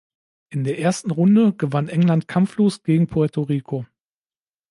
[0.49, 3.85] In der ersten Runde gewann England kampflos gegen Puerto Rico.